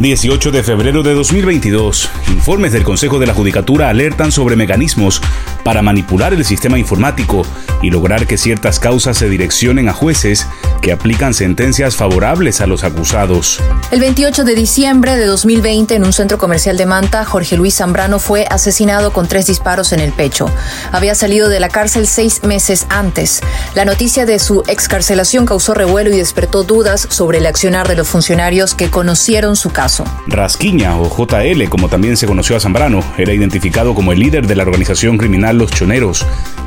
[0.00, 2.10] 18 de febrero de 2022.
[2.28, 5.22] Informes del Consejo de la Judicatura alertan sobre mecanismos
[5.62, 7.46] para manipular el sistema informático
[7.80, 10.48] y lograr que ciertas causas se direccionen a jueces
[10.82, 13.60] que aplican sentencias favorables a los acusados.
[13.90, 18.18] El 28 de diciembre de 2020, en un centro comercial de Manta, Jorge Luis Zambrano
[18.18, 20.50] fue asesinado con tres disparos en el pecho.
[20.92, 23.40] Había salido de la cárcel seis meses antes.
[23.74, 28.08] La noticia de su excarcelación causó revuelo y despertó dudas sobre el accionar de los
[28.08, 29.83] funcionarios que conocieron su caso.
[30.26, 34.56] Rasquiña, o JL, como también se conoció a Zambrano, era identificado como el líder de
[34.56, 36.24] la organización criminal Los Choneros,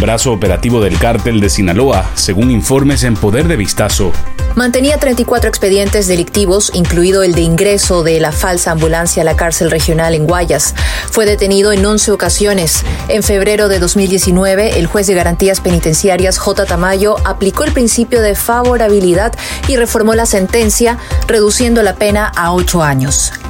[0.00, 4.12] brazo operativo del cártel de Sinaloa, según informes en Poder de Vistazo.
[4.56, 9.70] Mantenía 34 expedientes delictivos, incluido el de ingreso de la falsa ambulancia a la cárcel
[9.70, 10.74] regional en Guayas.
[11.10, 12.84] Fue detenido en 11 ocasiones.
[13.08, 16.66] En febrero de 2019, el juez de garantías penitenciarias J.
[16.66, 19.32] Tamayo aplicó el principio de favorabilidad
[19.68, 22.99] y reformó la sentencia, reduciendo la pena a 8 años.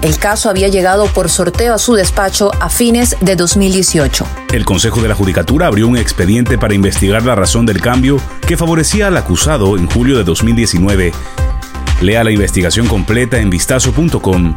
[0.02, 4.26] El caso había llegado por sorteo a su despacho a fines de 2018.
[4.52, 8.56] El Consejo de la Judicatura abrió un expediente para investigar la razón del cambio que
[8.56, 11.12] favorecía al acusado en julio de 2019.
[12.00, 14.54] Lea la investigación completa en vistazo.com.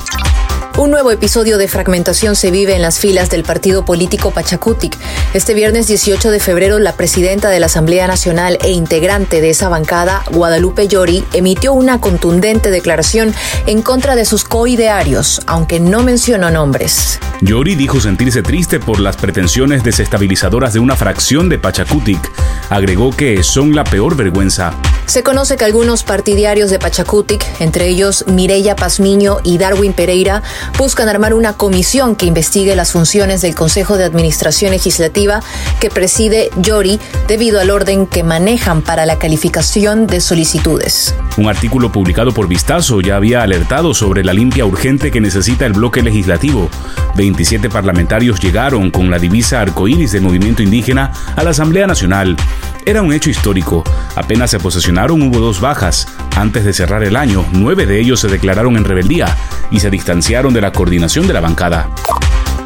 [0.75, 4.97] Un nuevo episodio de fragmentación se vive en las filas del partido político Pachacutic.
[5.35, 9.69] Este viernes 18 de febrero, la presidenta de la Asamblea Nacional e integrante de esa
[9.69, 13.35] bancada, Guadalupe Llori, emitió una contundente declaración
[13.67, 17.19] en contra de sus coidearios, aunque no mencionó nombres.
[17.41, 22.19] Llori dijo sentirse triste por las pretensiones desestabilizadoras de una fracción de Pachacutic.
[22.69, 24.73] Agregó que son la peor vergüenza.
[25.05, 30.41] Se conoce que algunos partidarios de Pachacutic, entre ellos Mireya Pazmiño y Darwin Pereira,
[30.77, 35.41] buscan armar una comisión que investigue las funciones del Consejo de Administración Legislativa
[35.79, 41.13] que preside Yori debido al orden que manejan para la calificación de solicitudes.
[41.37, 45.73] Un artículo publicado por Vistazo ya había alertado sobre la limpia urgente que necesita el
[45.73, 46.69] bloque legislativo.
[47.15, 52.37] 27 parlamentarios llegaron con la divisa arcoíris del movimiento indígena a la Asamblea Nacional.
[52.85, 53.83] Era un hecho histórico.
[54.15, 56.07] Apenas se posesionaron hubo dos bajas.
[56.35, 59.37] Antes de cerrar el año, nueve de ellos se declararon en rebeldía
[59.71, 61.89] y se distanciaron de la coordinación de la bancada.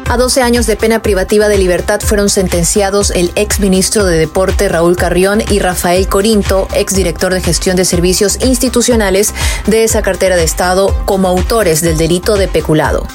[0.08, 4.66] A 12 años de pena privativa de libertad fueron sentenciados el ex ministro de Deporte
[4.66, 9.34] Raúl Carrión y Rafael Corinto, ex director de gestión de servicios institucionales
[9.66, 13.06] de esa cartera de Estado, como autores del delito de peculado.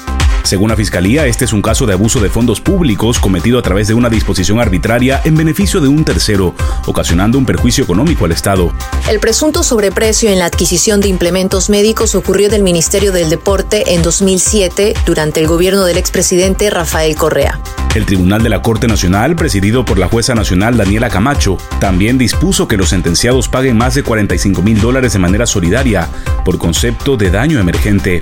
[0.44, 3.88] Según la Fiscalía, este es un caso de abuso de fondos públicos cometido a través
[3.88, 6.54] de una disposición arbitraria en beneficio de un tercero,
[6.86, 8.70] ocasionando un perjuicio económico al Estado.
[9.08, 14.02] El presunto sobreprecio en la adquisición de implementos médicos ocurrió del Ministerio del Deporte en
[14.02, 17.58] 2007 durante el gobierno del expresidente Rafael Correa.
[17.94, 22.66] El Tribunal de la Corte Nacional, presidido por la jueza nacional Daniela Camacho, también dispuso
[22.66, 26.08] que los sentenciados paguen más de 45 mil dólares de manera solidaria
[26.44, 28.20] por concepto de daño emergente.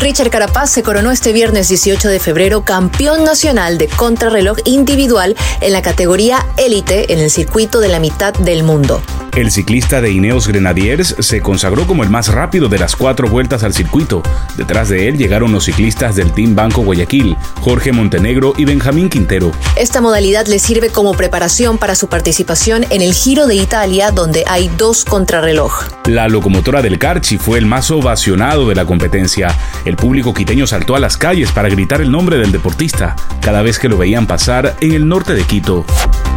[0.00, 5.74] Richard Carapaz se coronó este viernes 18 de febrero campeón nacional de contrarreloj individual en
[5.74, 9.02] la categoría élite en el circuito de la mitad del mundo.
[9.36, 13.62] El ciclista de Ineos Grenadiers se consagró como el más rápido de las cuatro vueltas
[13.62, 14.22] al circuito.
[14.56, 19.52] Detrás de él llegaron los ciclistas del Team Banco Guayaquil, Jorge Montenegro y Benjamín Quintero.
[19.76, 24.44] Esta modalidad le sirve como preparación para su participación en el Giro de Italia, donde
[24.46, 25.88] hay dos contrarreloj.
[26.06, 29.54] La locomotora del Carchi fue el más ovacionado de la competencia.
[29.84, 33.78] El público quiteño saltó a las calles para gritar el nombre del deportista cada vez
[33.78, 35.84] que lo veían pasar en el norte de Quito.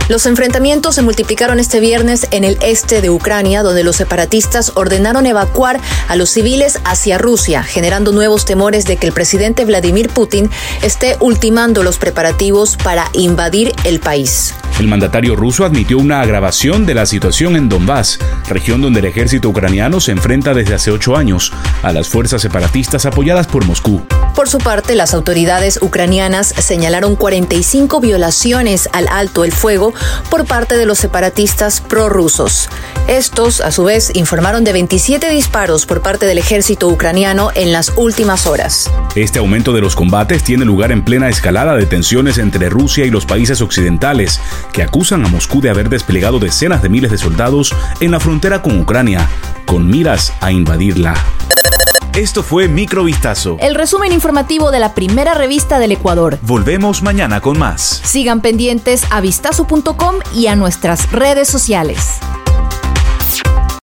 [0.09, 5.25] Los enfrentamientos se multiplicaron este viernes en el este de Ucrania, donde los separatistas ordenaron
[5.25, 10.49] evacuar a los civiles hacia Rusia, generando nuevos temores de que el presidente Vladimir Putin
[10.81, 14.53] esté ultimando los preparativos para invadir el país.
[14.79, 18.19] El mandatario ruso admitió una agravación de la situación en Donbass,
[18.49, 21.53] región donde el ejército ucraniano se enfrenta desde hace ocho años
[21.83, 24.01] a las fuerzas separatistas apoyadas por Moscú.
[24.35, 29.93] Por su parte, las autoridades ucranianas señalaron 45 violaciones al alto el fuego
[30.29, 32.67] por parte de los separatistas prorrusos.
[33.07, 37.93] Estos, a su vez, informaron de 27 disparos por parte del ejército ucraniano en las
[37.95, 38.89] últimas horas.
[39.15, 43.11] Este aumento de los combates tiene lugar en plena escalada de tensiones entre Rusia y
[43.11, 44.39] los países occidentales,
[44.71, 48.61] que acusan a Moscú de haber desplegado decenas de miles de soldados en la frontera
[48.61, 49.27] con Ucrania,
[49.65, 51.15] con miras a invadirla.
[52.15, 53.57] Esto fue Microvistazo.
[53.59, 56.37] El resumen informativo de la primera revista del Ecuador.
[56.43, 58.01] Volvemos mañana con más.
[58.03, 62.19] Sigan pendientes a vistazo.com y a nuestras redes sociales.